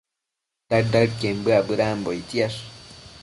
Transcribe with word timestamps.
daëd-daëden 0.69 1.37
bëac 1.45 1.63
bedambo 1.67 2.09
ictsiash 2.19 2.59